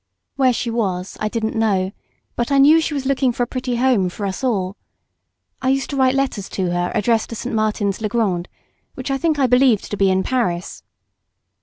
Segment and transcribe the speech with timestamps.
[0.35, 1.91] Where she was I didn't know;
[2.35, 4.75] but I knew she was looking for a pretty home for us all.
[5.61, 7.53] I used to write letters to her addressed to St.
[7.53, 8.49] Martin's le Grand,
[8.95, 10.81] which I think I believed to be in Paris.